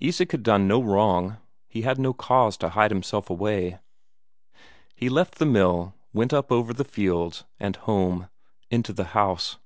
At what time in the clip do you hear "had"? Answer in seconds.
0.32-0.42, 1.82-1.98